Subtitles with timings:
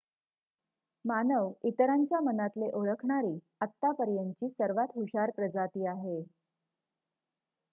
[1.05, 6.21] मानव इतरांच्या मनातले ओळखणारी आतापर्यंतची सर्वात हुशार प्रजाती आहे